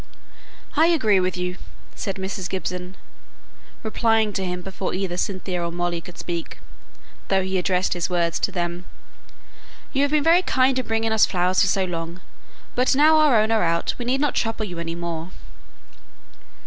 [0.75, 1.57] "I agree with you,"
[1.93, 2.49] said Mrs.
[2.49, 2.97] Gibson,
[3.83, 6.57] replying to him before either Cynthia or Molly could speak,
[7.27, 8.85] though he addressed his words to them.
[9.93, 12.19] "You have been very kind in bringing us flowers so long;
[12.73, 15.29] but now our own are out we need not trouble you any more."